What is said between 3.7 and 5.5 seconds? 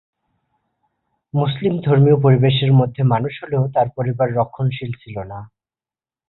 তার পরিবার রক্ষণশীল ছিলনা।